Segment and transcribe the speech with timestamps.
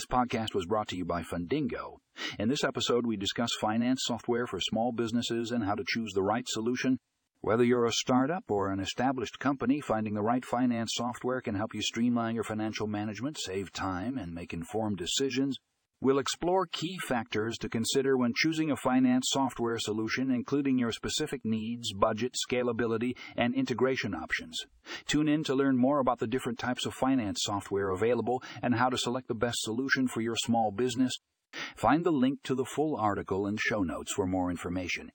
[0.00, 1.98] This podcast was brought to you by Fundingo.
[2.38, 6.22] In this episode, we discuss finance software for small businesses and how to choose the
[6.22, 6.98] right solution.
[7.42, 11.74] Whether you're a startup or an established company, finding the right finance software can help
[11.74, 15.58] you streamline your financial management, save time, and make informed decisions.
[16.02, 21.42] We'll explore key factors to consider when choosing a finance software solution, including your specific
[21.44, 24.58] needs, budget, scalability, and integration options.
[25.06, 28.88] Tune in to learn more about the different types of finance software available and how
[28.88, 31.12] to select the best solution for your small business.
[31.76, 35.10] Find the link to the full article and show notes for more information.